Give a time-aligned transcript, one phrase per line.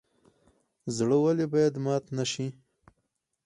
[0.97, 2.47] زړه ولې باید مات نشي؟